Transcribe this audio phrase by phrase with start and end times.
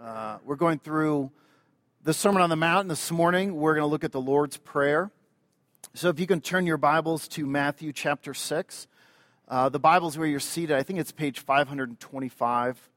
[0.00, 1.30] Uh, we're going through
[2.02, 3.54] the Sermon on the Mount this morning.
[3.54, 5.10] We're going to look at the Lord's Prayer.
[5.94, 8.88] So if you can turn your Bibles to Matthew chapter 6.
[9.46, 10.76] Uh, the Bible's where you're seated.
[10.76, 12.90] I think it's page 525.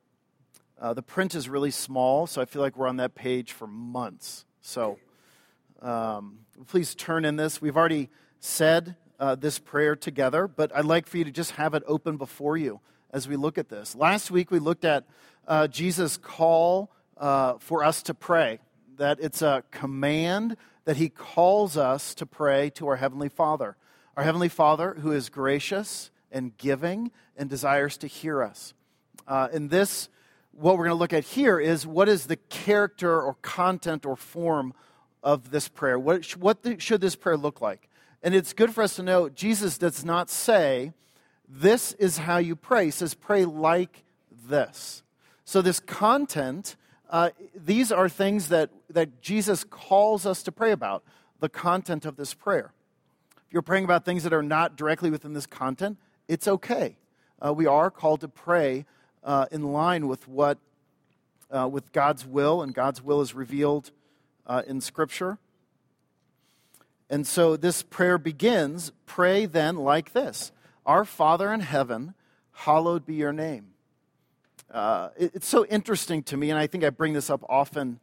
[0.79, 3.68] Uh, the print is really small, so I feel like we're on that page for
[3.68, 4.46] months.
[4.62, 4.98] So
[5.82, 7.62] um, please turn in this.
[7.62, 8.10] We've already
[8.40, 12.18] said uh, this prayer together, but I'd like for you to just have it open
[12.18, 12.79] before you
[13.12, 13.96] as we look at this.
[13.96, 15.06] Last week we looked at
[15.48, 18.60] uh, Jesus' call uh, for us to pray,
[18.98, 23.76] that it's a command that he calls us to pray to our Heavenly Father.
[24.16, 28.74] Our Heavenly Father, who is gracious and giving and desires to hear us.
[29.28, 30.10] Uh, in this,
[30.52, 34.16] what we're going to look at here is what is the character or content or
[34.16, 34.74] form
[35.22, 36.00] of this prayer?
[36.00, 37.90] What, what the, should this prayer look like?
[38.24, 40.94] And it's good for us to know Jesus does not say,
[41.48, 42.86] This is how you pray.
[42.86, 44.04] He says, Pray like
[44.48, 45.04] this.
[45.48, 46.76] So, this content,
[47.10, 51.05] uh, these are things that, that Jesus calls us to pray about,
[51.40, 52.74] the content of this prayer.
[53.38, 56.98] If you're praying about things that are not directly within this content, it's okay.
[57.41, 58.86] Uh, we are called to pray
[59.24, 60.58] uh, in line with what,
[61.49, 63.91] uh, with God's will, and God's will is revealed
[64.47, 65.38] uh, in Scripture.
[67.09, 70.52] And so this prayer begins pray then like this
[70.86, 72.16] Our Father in heaven,
[72.52, 73.67] hallowed be your name.
[74.71, 77.99] Uh, it, it's so interesting to me, and I think I bring this up often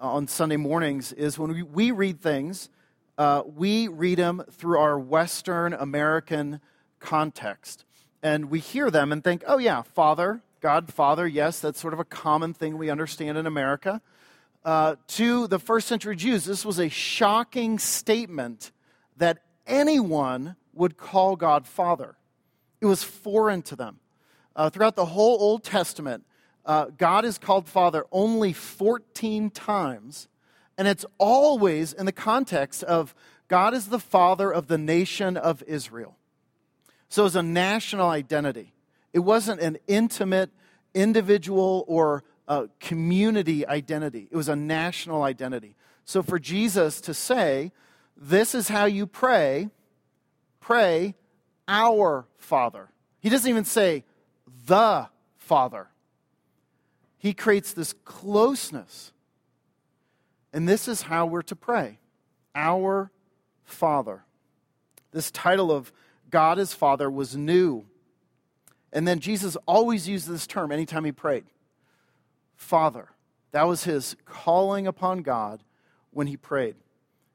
[0.00, 2.70] on Sunday mornings, is when we, we read things,
[3.18, 6.60] uh, we read them through our Western American
[6.98, 7.84] context.
[8.22, 12.00] And we hear them and think, oh, yeah, Father, God, Father, yes, that's sort of
[12.00, 14.00] a common thing we understand in America.
[14.64, 18.70] Uh, to the first century Jews, this was a shocking statement
[19.16, 22.16] that anyone would call God Father.
[22.80, 23.98] It was foreign to them.
[24.54, 26.24] Uh, throughout the whole Old Testament,
[26.64, 30.28] uh, God is called Father only 14 times,
[30.78, 33.14] and it's always in the context of
[33.48, 36.16] God is the Father of the nation of Israel.
[37.08, 38.72] So it's a national identity.
[39.12, 40.50] It wasn't an intimate,
[40.94, 45.76] individual, or a community identity, it was a national identity.
[46.04, 47.72] So for Jesus to say,
[48.16, 49.68] This is how you pray,
[50.60, 51.14] pray
[51.68, 52.88] our Father.
[53.20, 54.04] He doesn't even say,
[54.66, 55.08] the
[55.38, 55.88] Father.
[57.18, 59.12] He creates this closeness.
[60.52, 61.98] And this is how we're to pray
[62.54, 63.10] Our
[63.64, 64.24] Father.
[65.12, 65.92] This title of
[66.30, 67.86] God as Father was new.
[68.92, 71.44] And then Jesus always used this term anytime he prayed
[72.56, 73.08] Father.
[73.52, 75.62] That was his calling upon God
[76.10, 76.76] when he prayed.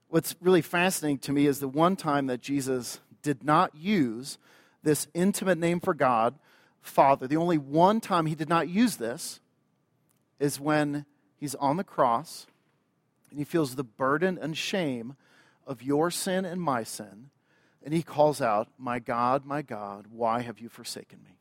[0.10, 4.38] What's really fascinating to me is the one time that Jesus did not use
[4.84, 6.36] this intimate name for God
[6.82, 7.28] Father.
[7.28, 9.40] The only one time he did not use this
[10.40, 11.06] is when
[11.38, 12.48] he's on the cross
[13.30, 15.16] and he feels the burden and shame
[15.66, 17.30] of your sin and my sin.
[17.84, 21.38] And he calls out, My God, my God, why have you forsaken me?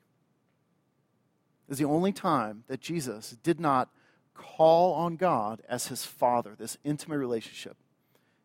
[1.68, 3.88] Is the only time that Jesus did not
[4.36, 7.76] call on God as his father, this intimate relationship.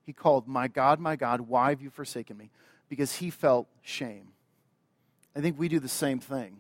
[0.04, 2.50] He called, My God, my God, why have you forsaken me?
[2.90, 4.30] Because he felt shame.
[5.36, 6.58] I think we do the same thing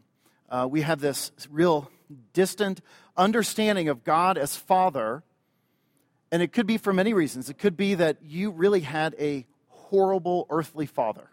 [0.51, 1.89] uh, we have this real
[2.33, 2.81] distant
[3.15, 5.23] understanding of God as Father.
[6.31, 7.49] And it could be for many reasons.
[7.49, 11.29] It could be that you really had a horrible earthly father.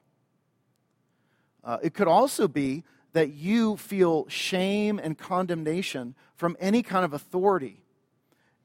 [1.64, 7.12] Uh, it could also be that you feel shame and condemnation from any kind of
[7.12, 7.82] authority.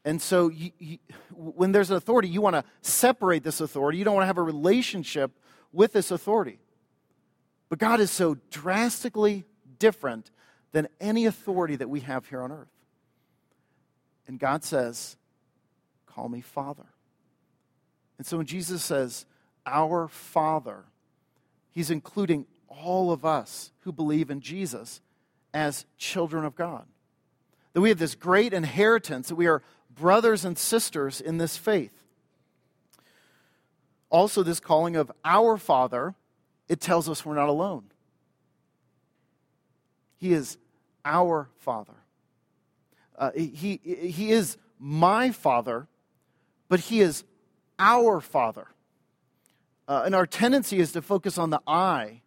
[0.05, 0.97] And so, you, you,
[1.31, 3.97] when there's an authority, you want to separate this authority.
[3.97, 5.31] You don't want to have a relationship
[5.71, 6.59] with this authority.
[7.69, 9.45] But God is so drastically
[9.79, 10.29] different
[10.73, 12.67] than any authority that we have here on earth.
[14.27, 15.15] And God says,
[16.05, 16.85] Call me Father.
[18.17, 19.25] And so when Jesus says,
[19.65, 20.83] Our Father,
[21.71, 24.99] he's including all of us who believe in Jesus
[25.53, 26.85] as children of God.
[27.73, 29.61] That we have this great inheritance, that we are
[29.93, 32.03] brothers and sisters in this faith.
[34.09, 36.13] Also, this calling of our Father,
[36.67, 37.85] it tells us we're not alone.
[40.17, 40.57] He is
[41.05, 41.93] our Father.
[43.17, 45.87] Uh, he, he is my Father,
[46.67, 47.23] but He is
[47.79, 48.67] our Father.
[49.87, 52.21] Uh, and our tendency is to focus on the I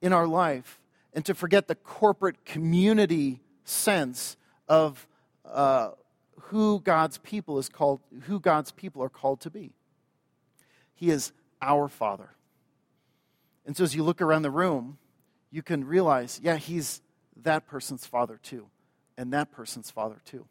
[0.00, 0.80] in our life
[1.12, 4.36] and to forget the corporate community sense
[4.68, 5.06] of
[5.44, 5.90] uh,
[6.40, 9.72] who God's people is called, who God's people are called to be.
[10.94, 12.30] He is our Father.
[13.66, 14.98] And so as you look around the room,
[15.50, 17.02] you can realize, yeah, He's
[17.42, 18.68] that person's father too,
[19.16, 20.46] and that person's father too.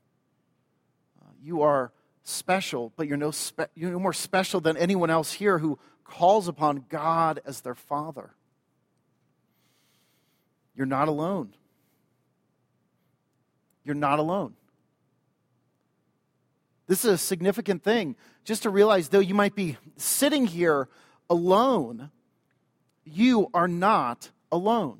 [1.22, 1.92] Uh, you are
[2.24, 6.48] special, but you're no, spe- you're no more special than anyone else here who calls
[6.48, 8.32] upon God as their Father.
[10.76, 11.54] You're not alone.
[13.84, 14.54] You're not alone.
[16.88, 18.16] This is a significant thing.
[18.46, 20.88] Just to realize, though you might be sitting here
[21.30, 22.12] alone,
[23.04, 25.00] you are not alone.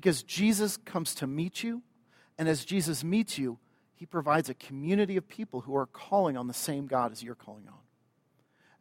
[0.00, 1.82] Because Jesus comes to meet you,
[2.38, 3.58] and as Jesus meets you,
[3.94, 7.34] he provides a community of people who are calling on the same God as you're
[7.34, 7.80] calling on.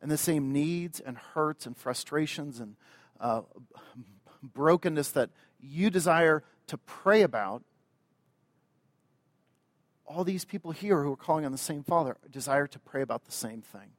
[0.02, 2.78] And the same needs and hurts and frustrations and
[3.20, 3.42] uh,
[4.42, 5.30] brokenness that
[5.60, 7.64] you desire to pray about,
[10.06, 13.26] all these people here who are calling on the same Father desire to pray about
[13.26, 13.92] the same thing.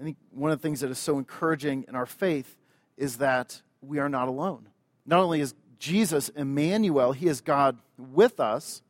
[0.00, 2.56] I think one of the things that is so encouraging in our faith
[2.96, 4.70] is that we are not alone.
[5.06, 8.82] Not only is Jesus Emmanuel, He is God with us,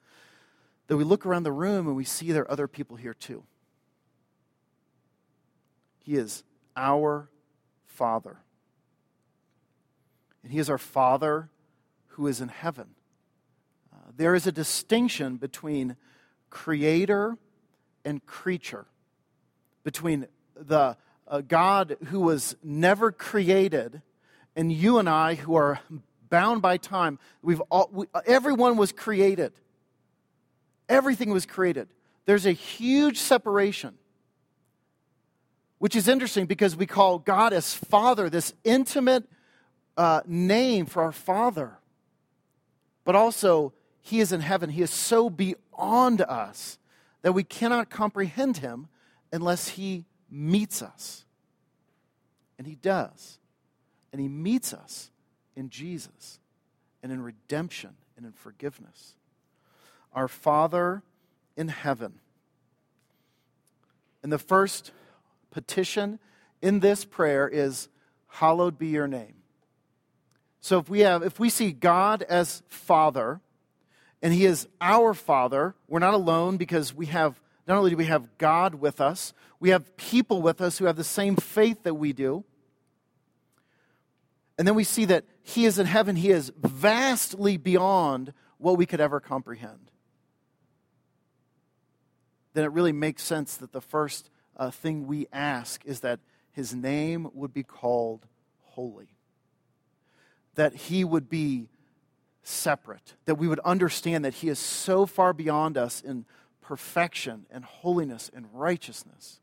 [0.88, 3.44] that we look around the room and we see there are other people here too.
[6.00, 6.42] He is
[6.76, 7.30] our
[7.86, 8.38] Father.
[10.42, 11.48] And He is our Father
[12.08, 12.88] who is in heaven.
[13.92, 15.96] Uh, there is a distinction between
[16.50, 17.38] creator
[18.04, 18.86] and creature,
[19.84, 20.26] between
[20.56, 20.96] the
[21.28, 24.02] uh, God who was never created
[24.56, 25.80] and you and I who are
[26.28, 27.18] bound by time.
[27.42, 29.52] We've all, we, everyone was created.
[30.88, 31.88] Everything was created.
[32.24, 33.98] There's a huge separation,
[35.78, 39.24] which is interesting because we call God as Father, this intimate
[39.96, 41.78] uh, name for our Father.
[43.04, 44.70] But also, He is in heaven.
[44.70, 46.78] He is so beyond us
[47.22, 48.88] that we cannot comprehend Him
[49.32, 51.24] unless He meets us.
[52.58, 53.39] And He does.
[54.12, 55.10] And He meets us
[55.56, 56.38] in Jesus
[57.02, 59.14] and in redemption and in forgiveness.
[60.12, 61.02] Our Father
[61.56, 62.20] in heaven.
[64.22, 64.92] And the first
[65.50, 66.18] petition
[66.60, 67.88] in this prayer is,
[68.34, 69.34] Hallowed be your name.
[70.60, 73.40] So if we have if we see God as Father,
[74.22, 78.06] and He is our Father, we're not alone because we have not only do we
[78.06, 81.94] have God with us, we have people with us who have the same faith that
[81.94, 82.44] we do.
[84.60, 88.86] And then we see that He is in heaven, He is vastly beyond what we
[88.86, 89.90] could ever comprehend.
[92.52, 96.20] Then it really makes sense that the first uh, thing we ask is that
[96.52, 98.26] His name would be called
[98.60, 99.16] holy
[100.60, 101.68] that he would be
[102.42, 106.24] separate, that we would understand that he is so far beyond us in
[106.60, 109.40] perfection and holiness and righteousness.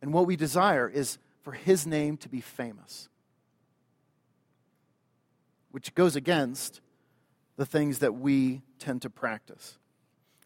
[0.00, 3.07] And what we desire is for his name to be famous,
[5.70, 6.80] which goes against
[7.56, 9.78] the things that we tend to practice.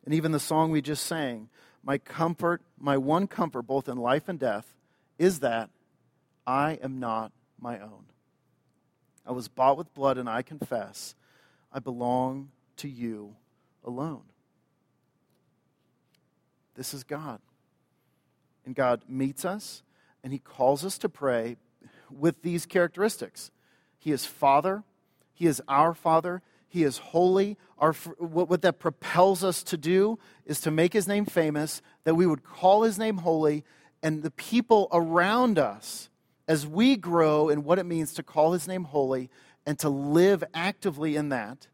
[0.04, 1.48] And even the song we just sang,
[1.84, 4.74] my comfort, my one comfort, both in life and death,
[5.18, 5.70] is that
[6.46, 8.06] I am not my own.
[9.26, 11.14] I was bought with blood, and I confess
[11.72, 13.36] I belong to you
[13.84, 14.22] alone.
[16.74, 17.40] This is God.
[18.64, 19.82] And God meets us,
[20.24, 21.56] and He calls us to pray
[22.10, 23.50] with these characteristics
[23.98, 24.82] He is Father,
[25.42, 27.58] He is our Father, He is holy.
[27.76, 32.14] Our, what, what that propels us to do is to make His name famous, that
[32.14, 33.64] we would call His name holy,
[34.04, 36.10] and the people around us
[36.46, 39.30] as we grow in what it means to call his name holy
[39.66, 41.66] and to live actively in that,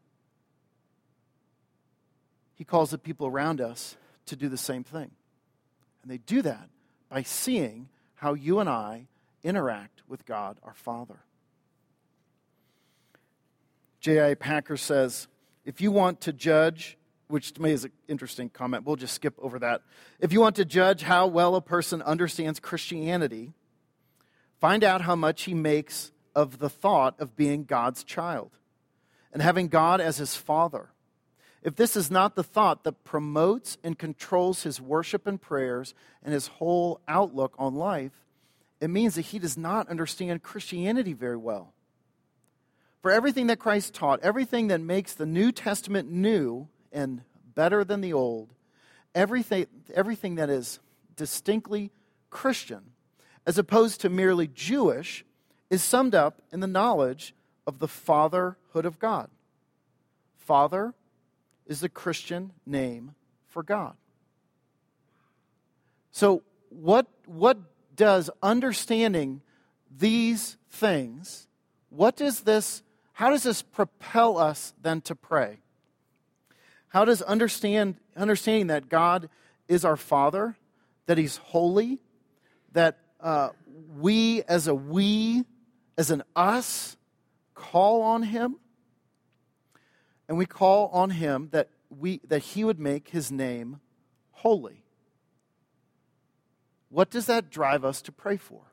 [2.55, 5.11] he calls the people around us to do the same thing.
[6.01, 6.69] And they do that
[7.07, 9.05] by seeing how you and I
[9.43, 11.19] interact with God our Father.
[13.99, 14.35] J.I.
[14.35, 15.27] Packer says,
[15.65, 19.35] if you want to judge, which to me is an interesting comment, we'll just skip
[19.39, 19.81] over that.
[20.19, 23.53] If you want to judge how well a person understands Christianity,
[24.59, 28.51] Find out how much he makes of the thought of being God's child
[29.31, 30.89] and having God as his father.
[31.63, 36.33] If this is not the thought that promotes and controls his worship and prayers and
[36.33, 38.11] his whole outlook on life,
[38.79, 41.73] it means that he does not understand Christianity very well.
[43.01, 47.21] For everything that Christ taught, everything that makes the New Testament new and
[47.55, 48.49] better than the Old,
[49.15, 50.79] everything, everything that is
[51.15, 51.91] distinctly
[52.29, 52.91] Christian
[53.45, 55.25] as opposed to merely Jewish,
[55.69, 57.33] is summed up in the knowledge
[57.65, 59.29] of the fatherhood of God.
[60.37, 60.93] Father
[61.65, 63.15] is the Christian name
[63.47, 63.95] for God.
[66.11, 67.57] So, what, what
[67.95, 69.41] does understanding
[69.89, 71.47] these things,
[71.89, 72.83] what does this,
[73.19, 75.57] how does this propel us then to pray?
[76.87, 79.27] How does understand, understanding that God
[79.67, 80.55] is our Father,
[81.05, 81.99] that He's holy,
[82.71, 83.49] that uh,
[83.97, 85.43] we as a we,
[85.97, 86.95] as an us,
[87.55, 88.55] call on Him,
[90.29, 93.81] and we call on Him that, we, that He would make His name
[94.31, 94.85] holy.
[96.87, 98.68] What does that drive us to pray for?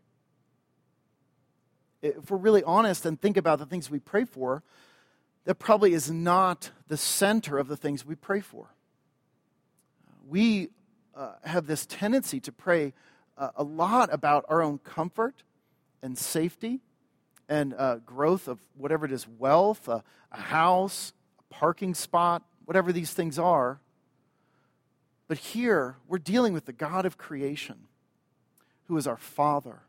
[2.02, 4.62] If we're really honest and think about the things we pray for,
[5.44, 8.74] that probably is not the center of the things we pray for.
[10.28, 10.68] We
[11.14, 12.92] uh, have this tendency to pray
[13.38, 15.42] uh, a lot about our own comfort
[16.02, 16.80] and safety
[17.48, 23.12] and uh, growth of whatever it is wealth, a house, a parking spot, whatever these
[23.12, 23.80] things are.
[25.28, 27.86] But here, we're dealing with the God of creation,
[28.84, 29.82] who is our Father.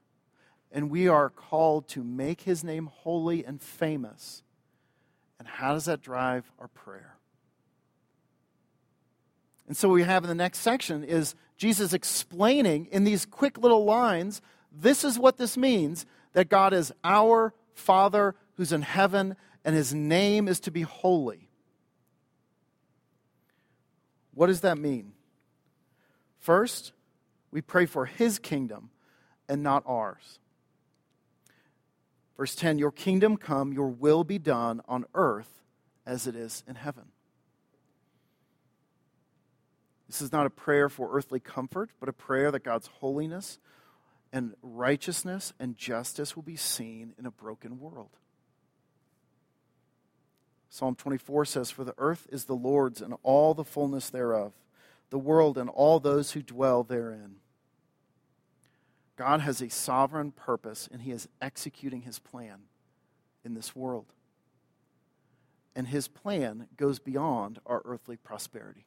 [0.71, 4.43] And we are called to make his name holy and famous
[5.39, 7.15] and how does that drive our prayer?
[9.67, 13.57] And so, what we have in the next section is Jesus explaining in these quick
[13.57, 19.35] little lines this is what this means that God is our Father who's in heaven,
[19.63, 21.49] and his name is to be holy.
[24.33, 25.13] What does that mean?
[26.39, 26.91] First,
[27.51, 28.89] we pray for his kingdom
[29.49, 30.39] and not ours.
[32.37, 35.63] Verse 10 Your kingdom come, your will be done on earth
[36.05, 37.05] as it is in heaven.
[40.07, 43.59] This is not a prayer for earthly comfort, but a prayer that God's holiness
[44.31, 48.11] and righteousness and justice will be seen in a broken world.
[50.69, 54.53] Psalm 24 says, For the earth is the Lord's and all the fullness thereof,
[55.09, 57.37] the world and all those who dwell therein.
[59.17, 62.59] God has a sovereign purpose and he is executing his plan
[63.43, 64.13] in this world.
[65.75, 68.85] And his plan goes beyond our earthly prosperity.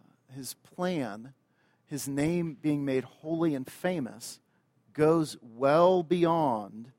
[0.00, 1.32] Uh, his plan,
[1.86, 4.38] his name being made holy and famous,
[4.92, 6.92] goes well beyond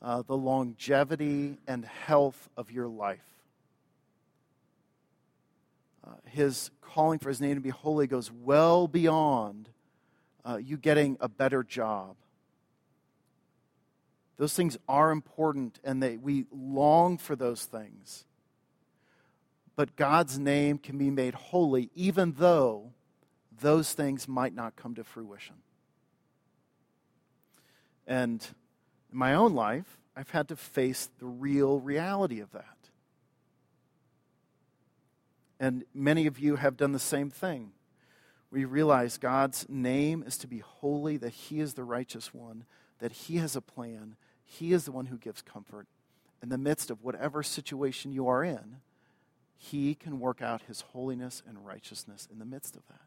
[0.00, 3.20] uh, the longevity and health of your life.
[6.04, 9.68] Uh, his calling for his name to be holy goes well beyond
[10.44, 12.16] uh, you getting a better job.
[14.36, 18.24] Those things are important and they, we long for those things.
[19.76, 22.92] But God's name can be made holy even though
[23.60, 25.56] those things might not come to fruition.
[28.06, 28.44] And
[29.12, 32.66] in my own life, I've had to face the real reality of that.
[35.60, 37.70] And many of you have done the same thing
[38.52, 42.64] we realize God's name is to be holy, that He is the righteous one,
[42.98, 45.86] that He has a plan, He is the one who gives comfort.
[46.42, 48.76] In the midst of whatever situation you are in,
[49.56, 53.00] He can work out His holiness and righteousness in the midst of that.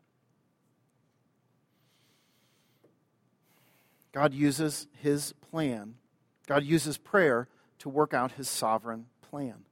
[4.11, 5.93] God uses His plan,
[6.47, 7.47] God uses prayer
[7.79, 9.65] to work out His sovereign plan.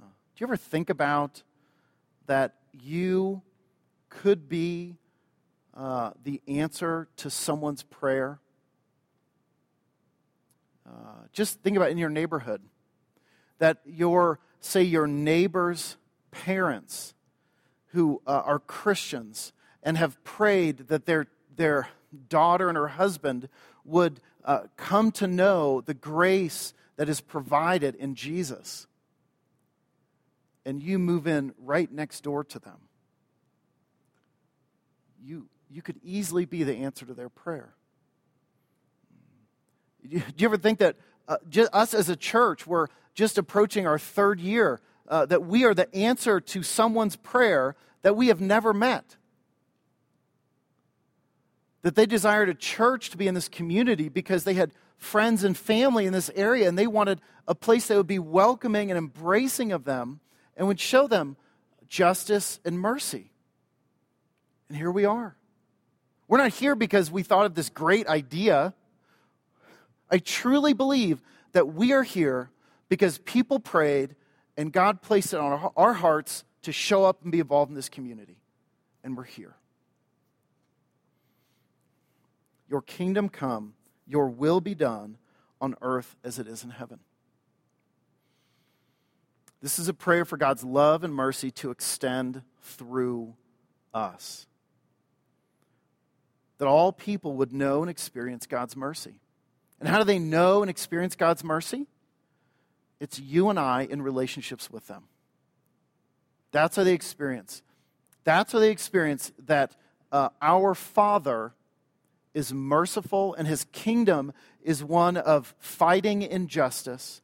[0.00, 1.42] Uh, do you ever think about
[2.26, 3.42] that you
[4.08, 4.96] could be
[5.76, 8.40] uh, the answer to someone's prayer.
[10.86, 12.62] Uh, just think about in your neighborhood
[13.58, 15.96] that your, say, your neighbor's
[16.30, 17.14] parents
[17.88, 21.88] who uh, are Christians and have prayed that their, their
[22.28, 23.48] daughter and her husband
[23.84, 28.86] would uh, come to know the grace that is provided in Jesus.
[30.64, 32.78] And you move in right next door to them
[35.22, 37.74] you, you could easily be the answer to their prayer.
[40.08, 40.96] Do you ever think that
[41.28, 41.36] uh,
[41.72, 45.94] us as a church, we're just approaching our third year, uh, that we are the
[45.94, 49.16] answer to someone's prayer that we have never met?
[51.82, 55.56] That they desired a church to be in this community because they had friends and
[55.56, 59.72] family in this area and they wanted a place that would be welcoming and embracing
[59.72, 60.20] of them
[60.56, 61.36] and would show them
[61.88, 63.30] justice and mercy.
[64.68, 65.36] And here we are.
[66.30, 68.72] We're not here because we thought of this great idea.
[70.08, 71.20] I truly believe
[71.50, 72.50] that we are here
[72.88, 74.14] because people prayed
[74.56, 77.88] and God placed it on our hearts to show up and be involved in this
[77.88, 78.36] community.
[79.02, 79.56] And we're here.
[82.68, 83.74] Your kingdom come,
[84.06, 85.18] your will be done
[85.60, 87.00] on earth as it is in heaven.
[89.60, 93.34] This is a prayer for God's love and mercy to extend through
[93.92, 94.46] us
[96.60, 99.14] that all people would know and experience God's mercy.
[99.80, 101.86] And how do they know and experience God's mercy?
[103.00, 105.04] It's you and I in relationships with them.
[106.52, 107.62] That's how they experience.
[108.24, 109.74] That's how they experience that
[110.12, 111.54] uh, our Father
[112.34, 114.30] is merciful and his kingdom
[114.62, 117.22] is one of fighting injustice,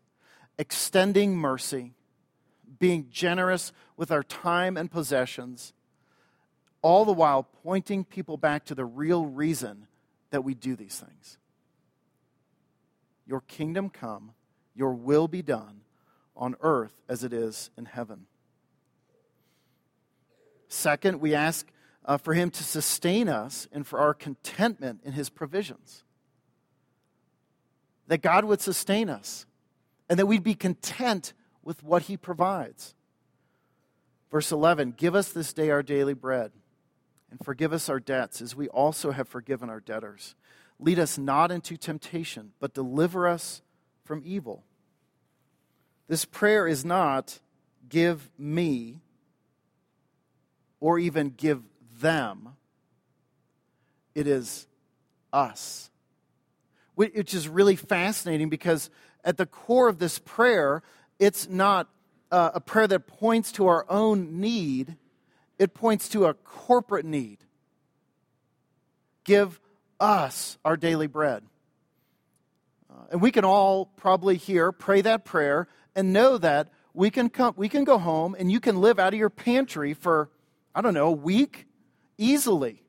[0.58, 1.92] extending mercy,
[2.78, 5.74] being generous with our time and possessions,
[6.82, 9.86] all the while pointing people back to the real reason
[10.30, 11.38] that we do these things.
[13.26, 14.32] Your kingdom come,
[14.74, 15.80] your will be done
[16.36, 18.26] on earth as it is in heaven.
[20.68, 21.66] Second, we ask
[22.04, 26.04] uh, for Him to sustain us and for our contentment in His provisions.
[28.08, 29.46] That God would sustain us
[30.08, 32.94] and that we'd be content with what He provides.
[34.30, 36.52] Verse 11 Give us this day our daily bread
[37.30, 40.34] and forgive us our debts as we also have forgiven our debtors.
[40.78, 43.62] Lead us not into temptation, but deliver us
[44.04, 44.64] from evil.
[46.08, 47.40] This prayer is not
[47.88, 49.00] give me
[50.80, 51.62] or even give
[52.00, 52.50] them,
[54.14, 54.66] it is
[55.32, 55.90] us.
[56.94, 58.88] Which is really fascinating because
[59.24, 60.82] at the core of this prayer,
[61.18, 61.88] it's not
[62.30, 64.96] uh, a prayer that points to our own need,
[65.58, 67.38] it points to a corporate need.
[69.24, 69.60] Give
[69.98, 71.42] us our daily bread.
[72.90, 77.28] Uh, and we can all probably here pray that prayer and know that we can
[77.28, 80.30] come we can go home and you can live out of your pantry for
[80.74, 81.66] I don't know, a week
[82.18, 82.82] easily.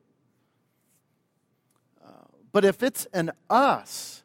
[2.04, 2.10] Uh,
[2.52, 4.22] but if it's an us,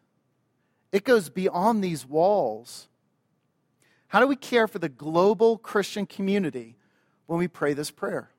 [0.92, 2.90] it goes beyond these walls.
[4.08, 6.76] How do we care for the global Christian community
[7.28, 8.30] when we pray this prayer?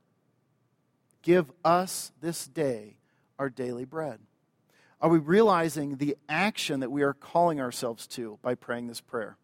[1.23, 2.97] Give us this day
[3.39, 4.21] our daily bread.
[5.01, 9.37] Are we realizing the action that we are calling ourselves to by praying this prayer?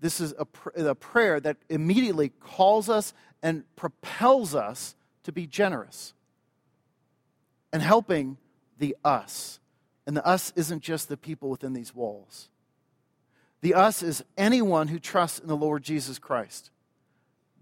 [0.00, 5.46] This is a, pr- a prayer that immediately calls us and propels us to be
[5.46, 6.14] generous
[7.72, 8.36] and helping
[8.78, 9.58] the us.
[10.06, 12.48] And the us isn't just the people within these walls.
[13.62, 16.70] The us is anyone who trusts in the Lord Jesus Christ.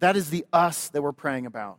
[0.00, 1.78] That is the us that we're praying about.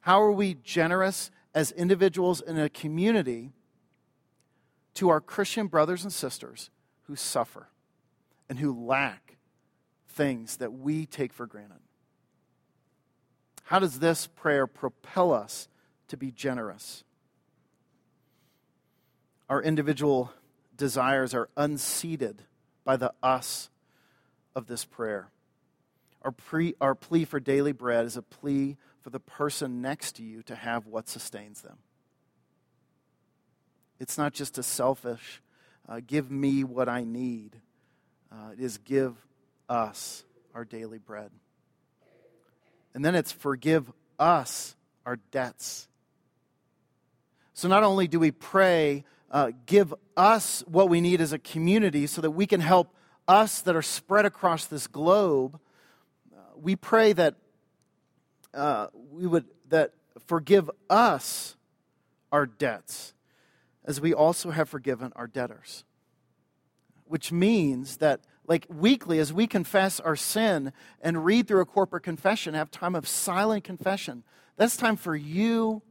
[0.00, 3.52] How are we generous as individuals in a community
[4.94, 6.70] to our Christian brothers and sisters
[7.04, 7.68] who suffer
[8.48, 9.36] and who lack
[10.08, 11.80] things that we take for granted.
[13.64, 15.68] How does this prayer propel us
[16.08, 17.02] to be generous?
[19.48, 20.32] Our individual
[20.76, 22.42] desires are unseated
[22.84, 23.70] by the us
[24.54, 25.28] of this prayer.
[26.22, 30.22] Our, pre, our plea for daily bread is a plea for the person next to
[30.22, 31.78] you to have what sustains them.
[34.00, 35.42] It's not just a selfish,
[35.88, 37.56] uh, give me what I need.
[38.32, 39.14] Uh, it is give
[39.68, 41.30] us our daily bread.
[42.94, 45.88] And then it's forgive us our debts.
[47.52, 52.06] So not only do we pray, uh, give us what we need as a community
[52.06, 52.94] so that we can help
[53.26, 55.58] us that are spread across this globe,
[56.32, 57.34] uh, we pray that
[58.54, 59.92] uh, we would that
[60.28, 61.56] forgive us
[62.30, 63.12] our debts
[63.84, 65.82] as we also have forgiven our debtors.
[67.06, 72.04] Which means that like weekly as we confess our sin and read through a corporate
[72.04, 74.22] confession, have time of silent confession.
[74.56, 75.82] That's time for you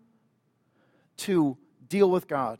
[1.17, 1.57] to
[1.89, 2.59] deal with God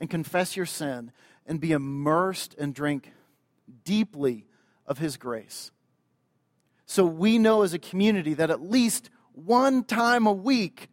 [0.00, 1.12] and confess your sin
[1.46, 3.12] and be immersed and drink
[3.84, 4.46] deeply
[4.86, 5.70] of His grace.
[6.86, 10.88] So we know as a community that at least one time a week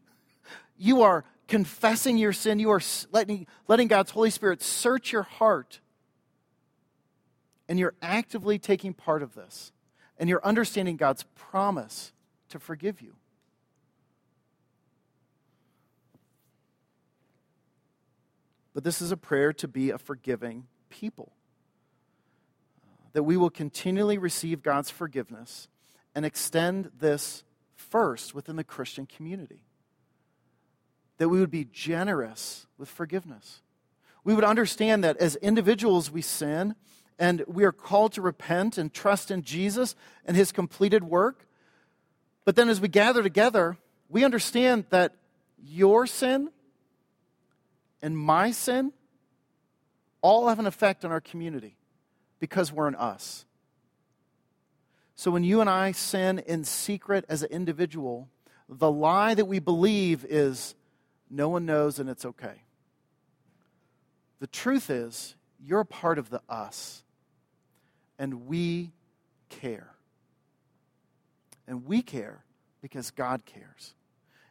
[0.77, 5.79] you are confessing your sin, you are letting, letting God's Holy Spirit search your heart
[7.69, 9.71] and you're actively taking part of this,
[10.17, 12.13] and you're understanding God's promise
[12.49, 13.15] to forgive you.
[18.77, 21.31] But this is a prayer to be a forgiving people.
[23.13, 25.67] That we will continually receive God's forgiveness
[26.13, 29.63] and extend this first within the Christian community.
[31.17, 33.63] That we would be generous with forgiveness.
[34.23, 36.75] We would understand that as individuals we sin
[37.17, 41.47] and we are called to repent and trust in Jesus and his completed work.
[42.45, 45.15] But then as we gather together, we understand that
[45.57, 46.51] your sin
[48.01, 48.93] and my sin
[50.21, 51.77] all have an effect on our community
[52.39, 53.45] because we're in us.
[55.15, 58.29] So when you and I sin in secret as an individual,
[58.69, 60.75] the lie that we believe is
[61.29, 62.61] no one knows and it's okay.
[64.39, 67.03] The truth is, you're a part of the us
[68.19, 68.91] and we
[69.49, 69.95] care.
[71.67, 72.43] And we care
[72.81, 73.95] because God cares.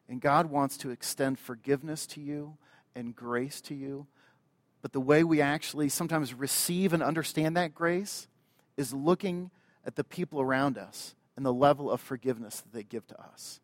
[0.09, 2.57] And God wants to extend forgiveness to you
[2.97, 4.09] and grace to you.
[4.83, 8.27] But the way we actually sometimes receive and understand that grace
[8.77, 9.51] is looking
[9.85, 13.61] at the people around us and the level of forgiveness that they give to us.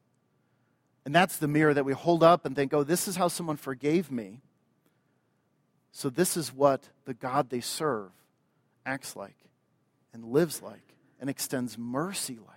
[1.05, 3.57] And that's the mirror that we hold up and think, oh, this is how someone
[3.57, 4.41] forgave me.
[5.91, 8.11] So this is what the God they serve
[8.87, 9.37] acts like
[10.13, 12.49] and lives like and extends mercy like.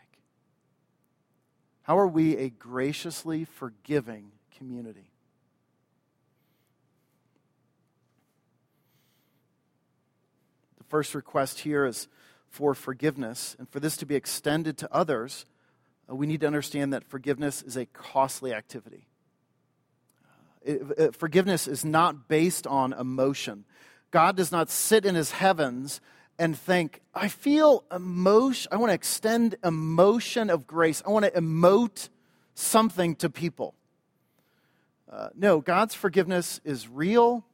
[1.84, 5.12] How are we a graciously forgiving community?
[10.88, 12.08] First request here is
[12.50, 13.56] for forgiveness.
[13.60, 15.46] And for this to be extended to others,
[16.10, 19.08] uh, we need to understand that forgiveness is a costly activity.
[20.24, 23.66] Uh, it, it, forgiveness is not based on emotion.
[24.12, 26.00] God does not sit in his heavens
[26.38, 31.02] and think, I feel emotion, I want to extend emotion of grace.
[31.06, 32.10] I want to emote
[32.54, 33.74] something to people.
[35.12, 37.46] Uh, no, God's forgiveness is real,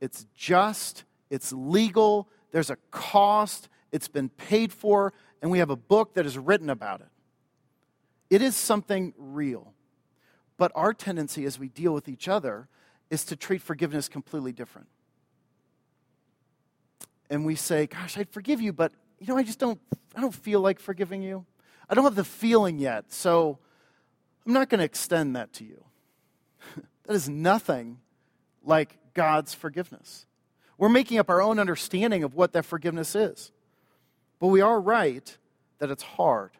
[0.00, 5.76] it's just, it's legal, there's a cost, it's been paid for, and we have a
[5.76, 7.08] book that is written about it.
[8.30, 9.74] It is something real.
[10.56, 12.68] But our tendency as we deal with each other
[13.10, 14.88] is to treat forgiveness completely different.
[17.28, 19.78] And we say, Gosh, I'd forgive you, but you know, I just don't
[20.14, 21.44] I don't feel like forgiving you.
[21.90, 23.58] I don't have the feeling yet, so
[24.46, 25.84] I'm not going to extend that to you.
[27.04, 27.98] that is nothing
[28.64, 30.24] like God's forgiveness.
[30.78, 33.50] We're making up our own understanding of what that forgiveness is.
[34.38, 35.36] But we are right
[35.78, 36.50] that it's hard.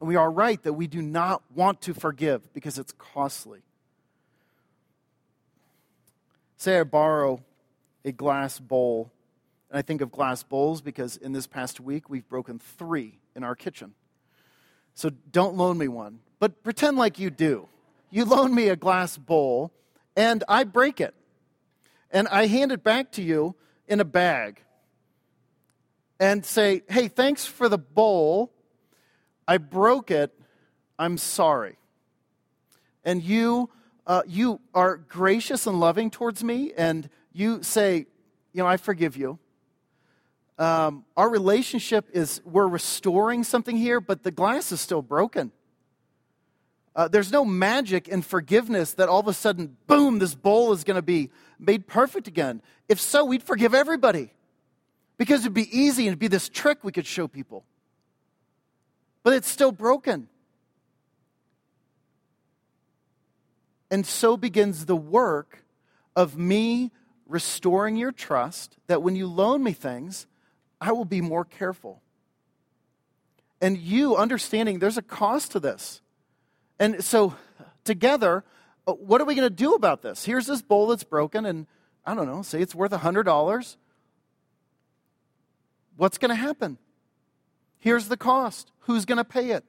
[0.00, 3.60] And we are right that we do not want to forgive because it's costly.
[6.56, 7.42] Say I borrow
[8.04, 9.10] a glass bowl,
[9.70, 13.44] and I think of glass bowls because in this past week we've broken three in
[13.44, 13.94] our kitchen.
[14.94, 17.68] So don't loan me one, but pretend like you do.
[18.10, 19.72] You loan me a glass bowl,
[20.16, 21.14] and I break it.
[22.14, 23.56] And I hand it back to you
[23.88, 24.62] in a bag
[26.20, 28.52] and say, hey, thanks for the bowl.
[29.48, 30.32] I broke it.
[30.96, 31.76] I'm sorry.
[33.04, 33.68] And you,
[34.06, 38.06] uh, you are gracious and loving towards me, and you say,
[38.52, 39.40] you know, I forgive you.
[40.56, 45.50] Um, our relationship is, we're restoring something here, but the glass is still broken.
[46.96, 50.84] Uh, there's no magic in forgiveness that all of a sudden, boom, this bowl is
[50.84, 52.62] going to be made perfect again.
[52.88, 54.32] If so, we'd forgive everybody
[55.18, 57.64] because it'd be easy and it'd be this trick we could show people.
[59.24, 60.28] But it's still broken.
[63.90, 65.64] And so begins the work
[66.14, 66.92] of me
[67.26, 70.26] restoring your trust that when you loan me things,
[70.80, 72.02] I will be more careful.
[73.60, 76.00] And you understanding there's a cost to this.
[76.78, 77.34] And so,
[77.84, 78.44] together,
[78.86, 80.24] uh, what are we going to do about this?
[80.24, 81.66] Here's this bowl that's broken, and
[82.04, 83.76] I don't know, say it's worth $100
[85.96, 86.78] what's going to happen?
[87.78, 88.70] Here's the cost.
[88.80, 89.64] Who's going to pay it?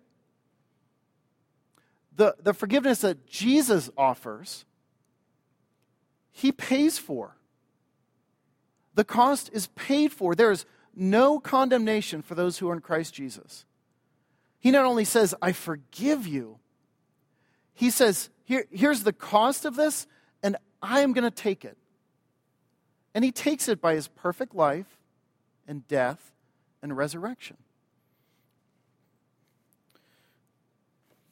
[2.15, 4.65] The, the forgiveness that Jesus offers,
[6.31, 7.35] he pays for.
[8.93, 10.33] The cost is paid for.
[10.35, 10.65] There is
[10.95, 13.65] no condemnation for those who are in Christ Jesus.
[14.59, 16.59] He not only says, I forgive you,
[17.75, 20.07] he says, Here, here's the cost of this,
[20.41, 21.77] and I am going to take it.
[23.13, 24.97] And he takes it by his perfect life
[25.67, 26.33] and death
[26.81, 27.57] and resurrection.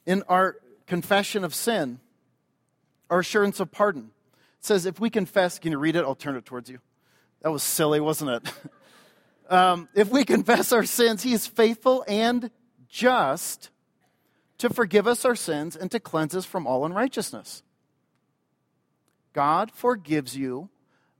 [0.06, 1.98] In our confession of sin,
[3.10, 4.10] our assurance of pardon,
[4.60, 6.04] says, if we confess, can you read it?
[6.04, 6.78] I'll turn it towards you.
[7.42, 8.52] That was silly, wasn't it?
[9.52, 12.50] um, if we confess our sins, he is faithful and
[12.88, 13.70] just
[14.64, 17.62] to forgive us our sins and to cleanse us from all unrighteousness.
[19.34, 20.70] God forgives you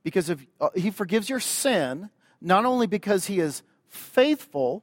[0.02, 2.08] because of, uh, he forgives your sin
[2.40, 4.82] not only because he is faithful,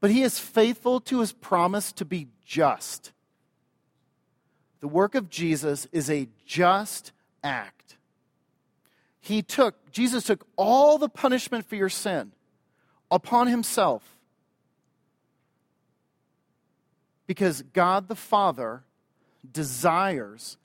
[0.00, 3.12] but he is faithful to his promise to be just.
[4.80, 7.96] The work of Jesus is a just act.
[9.18, 12.32] He took, Jesus took all the punishment for your sin
[13.10, 14.17] upon himself
[17.28, 18.82] because God the Father
[19.52, 20.56] desires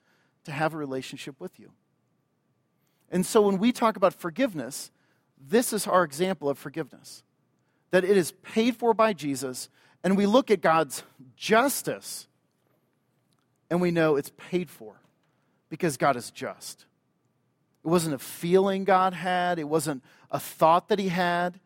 [0.44, 1.70] to have a relationship with you.
[3.10, 4.90] And so when we talk about forgiveness,
[5.38, 7.22] this is our example of forgiveness
[7.90, 9.68] that it is paid for by Jesus,
[10.02, 11.04] and we look at God's
[11.36, 12.26] justice
[13.70, 14.96] and we know it's paid for
[15.68, 16.86] because God is just.
[17.84, 21.60] It wasn't a feeling God had, it wasn't a thought that He had.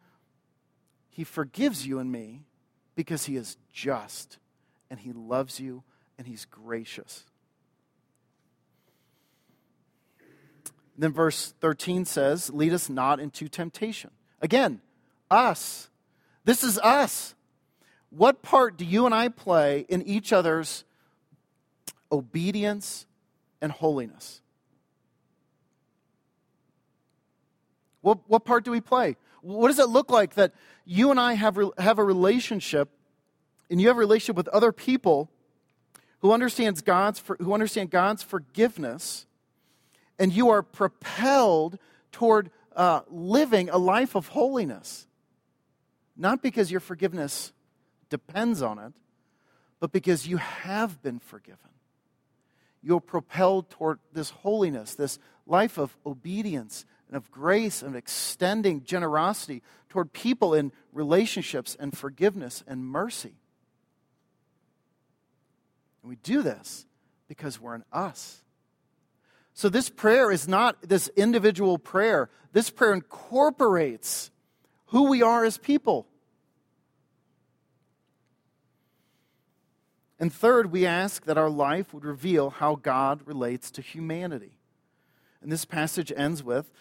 [1.08, 2.42] He forgives you and me
[2.94, 4.38] because He is just
[4.90, 5.82] and He loves you,
[6.16, 7.24] and He's gracious.
[10.98, 14.10] Then verse 13 says, Lead us not into temptation.
[14.42, 14.80] Again,
[15.30, 15.88] us.
[16.44, 17.34] This is us.
[18.10, 20.84] What part do you and I play in each other's
[22.10, 23.06] obedience
[23.60, 24.40] and holiness?
[28.00, 29.16] What, what part do we play?
[29.42, 30.52] What does it look like that
[30.84, 32.88] you and I have, have a relationship
[33.70, 35.30] and you have a relationship with other people
[36.20, 39.26] who understands God's who understand God's forgiveness
[40.18, 41.78] and you are propelled
[42.12, 45.06] toward uh, living a life of holiness.
[46.16, 47.52] Not because your forgiveness
[48.10, 48.92] depends on it,
[49.80, 51.58] but because you have been forgiven.
[52.82, 59.62] You're propelled toward this holiness, this life of obedience and of grace and extending generosity
[59.88, 63.34] toward people in relationships and forgiveness and mercy.
[66.08, 66.86] We do this
[67.28, 68.42] because we're in us.
[69.52, 72.30] So, this prayer is not this individual prayer.
[72.52, 74.30] This prayer incorporates
[74.86, 76.06] who we are as people.
[80.18, 84.52] And third, we ask that our life would reveal how God relates to humanity.
[85.42, 86.72] And this passage ends with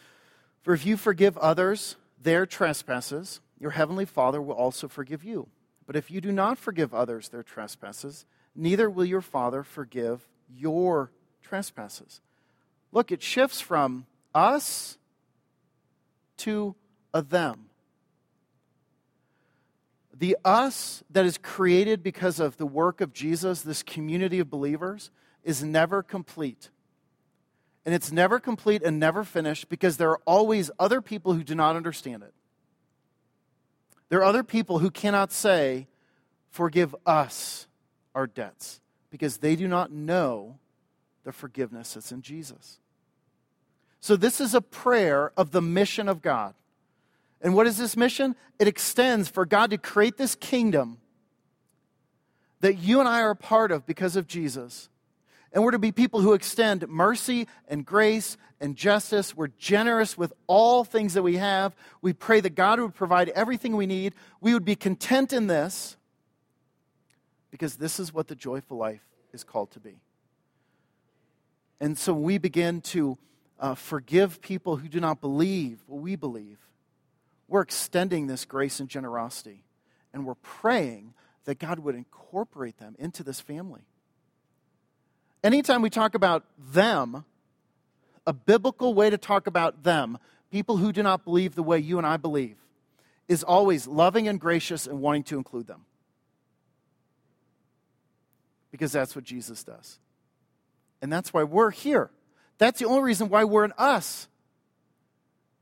[0.61, 5.49] For if you forgive others their trespasses, your heavenly Father will also forgive you.
[5.85, 8.25] But if you do not forgive others their trespasses,
[8.57, 12.19] neither will your Father forgive your trespasses.
[12.91, 14.97] Look, it shifts from us
[16.37, 16.75] to
[17.13, 17.65] a them.
[20.13, 25.11] The us that is created because of the work of Jesus, this community of believers,
[25.43, 26.69] is never complete.
[27.85, 31.55] And it's never complete and never finished because there are always other people who do
[31.55, 32.33] not understand it.
[34.09, 35.87] There are other people who cannot say,
[36.49, 37.67] Forgive us
[38.17, 40.57] our debts, because they do not know
[41.23, 42.79] the forgiveness that's in Jesus.
[43.99, 46.55] So, this is a prayer of the mission of God.
[47.41, 48.35] And what is this mission?
[48.57, 50.97] It extends for God to create this kingdom
[52.61, 54.89] that you and I are a part of because of Jesus.
[55.53, 59.37] And we're to be people who extend mercy and grace and justice.
[59.37, 61.75] We're generous with all things that we have.
[62.01, 64.15] We pray that God would provide everything we need.
[64.41, 65.97] We would be content in this
[67.57, 69.01] because this is what the joyful life
[69.33, 69.99] is called to be.
[71.81, 73.17] And so we begin to
[73.59, 76.59] uh, forgive people who do not believe what we believe.
[77.47, 79.63] We're extending this grace and generosity,
[80.13, 81.15] and we're praying
[81.45, 83.81] that God would incorporate them into this family.
[85.43, 87.25] Anytime we talk about them,
[88.27, 90.19] a biblical way to talk about them,
[90.51, 92.57] people who do not believe the way you and I believe,
[93.27, 95.86] is always loving and gracious and wanting to include them.
[98.77, 99.97] Because that's what Jesus does.
[101.01, 102.11] And that's why we're here.
[102.59, 104.27] That's the only reason why we're in us,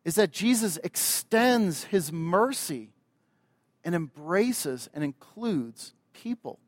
[0.03, 2.89] is that Jesus extends his mercy
[3.85, 6.59] and embraces and includes people.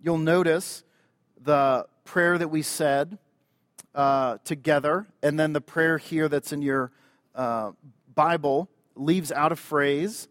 [0.00, 0.84] You'll notice
[1.42, 3.18] the prayer that we said
[3.92, 6.92] uh, together, and then the prayer here that's in your
[7.34, 7.72] uh,
[8.14, 10.28] Bible leaves out a phrase.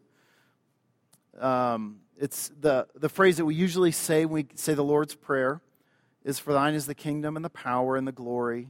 [1.41, 5.61] Um, it's the, the phrase that we usually say when we say the Lord's Prayer
[6.23, 8.69] is For thine is the kingdom and the power and the glory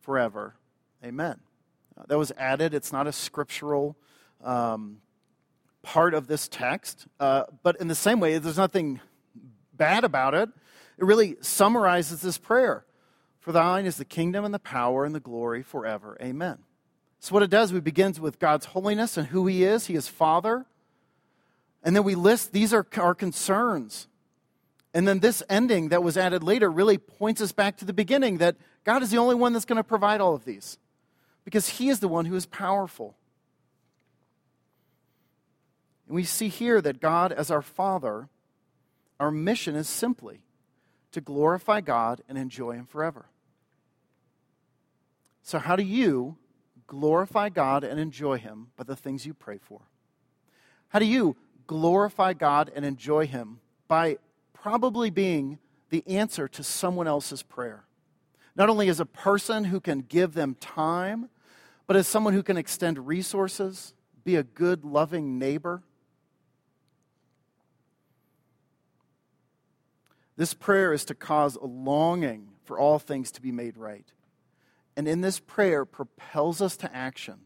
[0.00, 0.54] forever.
[1.04, 1.40] Amen.
[1.96, 2.74] Uh, that was added.
[2.74, 3.96] It's not a scriptural
[4.42, 4.98] um,
[5.82, 9.00] part of this text, uh, but in the same way, there's nothing
[9.72, 10.48] bad about it.
[10.98, 12.84] It really summarizes this prayer
[13.38, 16.18] For thine is the kingdom and the power and the glory forever.
[16.20, 16.58] Amen.
[17.20, 19.86] So, what it does, we begins with God's holiness and who He is.
[19.86, 20.66] He is Father.
[21.82, 24.06] And then we list these are our concerns.
[24.92, 28.38] And then this ending that was added later really points us back to the beginning
[28.38, 30.78] that God is the only one that's going to provide all of these
[31.44, 33.16] because He is the one who is powerful.
[36.06, 38.28] And we see here that God, as our Father,
[39.20, 40.40] our mission is simply
[41.12, 43.26] to glorify God and enjoy Him forever.
[45.42, 46.36] So, how do you
[46.86, 49.82] glorify God and enjoy Him by the things you pray for?
[50.88, 51.36] How do you
[51.70, 54.18] glorify God and enjoy Him by
[54.52, 57.84] probably being the answer to someone else's prayer.
[58.56, 61.28] Not only as a person who can give them time,
[61.86, 65.84] but as someone who can extend resources, be a good, loving neighbor.
[70.36, 74.10] This prayer is to cause a longing for all things to be made right.
[74.96, 77.42] And in this prayer propels us to action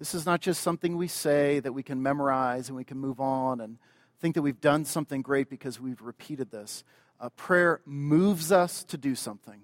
[0.00, 3.20] This is not just something we say that we can memorize and we can move
[3.20, 3.76] on and
[4.18, 6.84] think that we've done something great because we've repeated this.
[7.20, 9.60] Uh, prayer moves us to do something,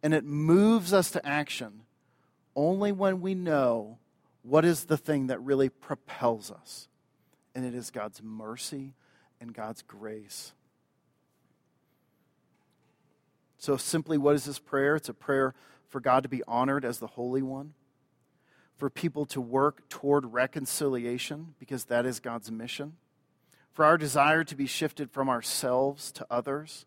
[0.00, 1.80] and it moves us to action
[2.54, 3.98] only when we know
[4.42, 6.86] what is the thing that really propels us.
[7.52, 8.94] And it is God's mercy
[9.40, 10.52] and God's grace.
[13.58, 14.94] So, simply, what is this prayer?
[14.94, 15.52] It's a prayer
[15.88, 17.74] for God to be honored as the Holy One,
[18.76, 22.94] for people to work toward reconciliation, because that is God's mission,
[23.72, 26.86] for our desire to be shifted from ourselves to others,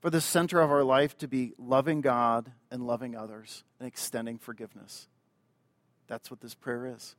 [0.00, 4.38] for the center of our life to be loving God and loving others and extending
[4.38, 5.08] forgiveness.
[6.06, 7.16] That's what this prayer is.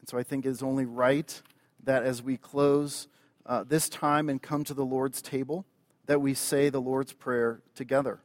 [0.00, 1.40] And so I think it is only right
[1.84, 3.06] that as we close
[3.44, 5.66] uh, this time and come to the Lord's table,
[6.06, 8.20] that we say the Lord's Prayer together.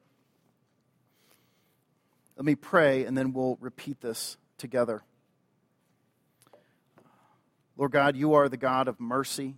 [2.38, 5.02] Let me pray, and then we'll repeat this together.
[7.76, 9.56] Lord God, you are the God of mercy.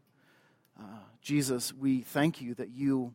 [0.80, 0.84] Uh,
[1.22, 3.14] Jesus, we thank you that you,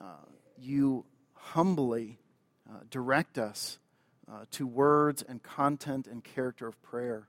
[0.00, 0.24] uh,
[0.58, 2.18] you humbly
[2.66, 3.78] uh, direct us
[4.26, 7.28] uh, to words and content and character of prayer.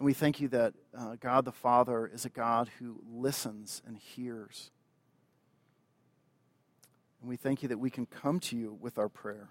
[0.00, 3.96] And we thank you that uh, God the Father is a God who listens and
[3.96, 4.72] hears.
[7.20, 9.50] And we thank you that we can come to you with our prayer.